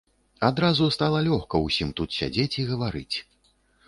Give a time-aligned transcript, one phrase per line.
[0.47, 3.17] Адразу стала лёгка ўсім тут сядзець і гаварыць.